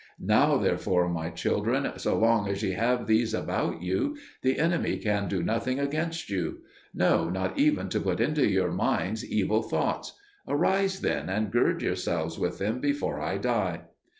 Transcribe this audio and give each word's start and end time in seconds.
Now 0.19 0.57
therefore, 0.57 1.07
my 1.09 1.29
children, 1.29 1.91
so 1.99 2.17
long 2.17 2.49
as 2.49 2.63
ye 2.63 2.71
have 2.71 3.05
these 3.05 3.35
about 3.35 3.83
you, 3.83 4.17
the 4.41 4.57
enemy 4.57 4.97
can 4.97 5.27
do 5.27 5.43
nothing 5.43 5.79
against 5.79 6.27
you; 6.27 6.61
no, 6.91 7.29
not 7.29 7.59
even 7.59 7.87
to 7.89 7.99
put 7.99 8.19
into 8.19 8.47
your 8.49 8.71
minds 8.71 9.23
evil 9.23 9.61
thoughts. 9.61 10.13
Arise, 10.47 11.01
then, 11.01 11.29
and 11.29 11.51
gird 11.51 11.83
yourselves 11.83 12.39
with 12.39 12.57
them 12.57 12.79
before 12.79 13.19
I 13.21 13.37
die." 13.37 13.81